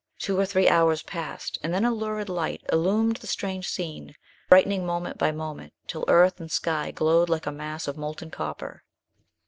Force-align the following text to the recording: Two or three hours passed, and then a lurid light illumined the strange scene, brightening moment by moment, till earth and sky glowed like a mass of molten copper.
Two 0.17 0.39
or 0.39 0.47
three 0.47 0.67
hours 0.67 1.03
passed, 1.03 1.59
and 1.61 1.71
then 1.71 1.85
a 1.85 1.91
lurid 1.91 2.27
light 2.27 2.63
illumined 2.73 3.17
the 3.17 3.27
strange 3.27 3.67
scene, 3.69 4.15
brightening 4.49 4.83
moment 4.83 5.19
by 5.19 5.31
moment, 5.31 5.73
till 5.85 6.05
earth 6.07 6.39
and 6.39 6.51
sky 6.51 6.89
glowed 6.89 7.29
like 7.29 7.45
a 7.45 7.51
mass 7.51 7.87
of 7.87 7.97
molten 7.97 8.31
copper. 8.31 8.83